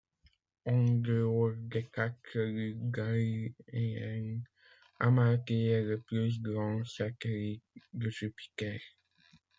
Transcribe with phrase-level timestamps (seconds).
[0.65, 4.43] En dehors des quatre lunes galiléennes,
[4.99, 7.61] Amalthée est le plus grand satellite
[7.93, 8.79] de Jupiter.